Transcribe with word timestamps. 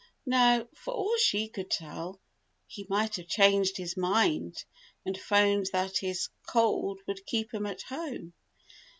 Now, 0.25 0.67
for 0.73 0.95
all 0.95 1.15
she 1.19 1.47
could 1.47 1.69
tell, 1.69 2.19
he 2.65 2.87
might 2.89 3.17
have 3.17 3.27
changed 3.27 3.77
his 3.77 3.95
mind, 3.95 4.63
and 5.05 5.15
'phoned 5.15 5.67
that 5.73 5.97
his 5.97 6.29
cold 6.47 6.99
would 7.05 7.23
keep 7.27 7.53
him 7.53 7.67
at 7.67 7.83
home. 7.83 8.33